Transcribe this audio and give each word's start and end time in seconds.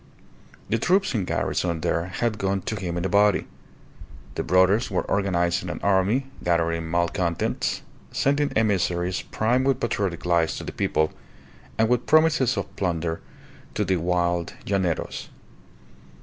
The 0.67 0.79
troops 0.79 1.13
in 1.13 1.25
garrison 1.25 1.81
there 1.81 2.05
had 2.05 2.39
gone 2.39 2.61
to 2.63 2.75
him 2.75 2.97
in 2.97 3.05
a 3.05 3.07
body. 3.07 3.45
The 4.33 4.41
brothers 4.41 4.89
were 4.89 5.03
organizing 5.03 5.69
an 5.69 5.79
army, 5.83 6.25
gathering 6.43 6.89
malcontents, 6.89 7.83
sending 8.11 8.51
emissaries 8.53 9.21
primed 9.21 9.67
with 9.67 9.79
patriotic 9.79 10.25
lies 10.25 10.57
to 10.57 10.63
the 10.63 10.71
people, 10.71 11.13
and 11.77 11.87
with 11.87 12.07
promises 12.07 12.57
of 12.57 12.75
plunder 12.77 13.21
to 13.75 13.85
the 13.85 13.97
wild 13.97 14.53
llaneros. 14.65 15.29